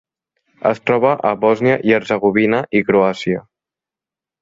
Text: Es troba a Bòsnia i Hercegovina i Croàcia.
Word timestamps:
Es 0.69 0.81
troba 0.91 1.11
a 1.33 1.35
Bòsnia 1.45 1.77
i 1.91 1.95
Hercegovina 1.99 2.65
i 2.81 2.85
Croàcia. 2.91 3.47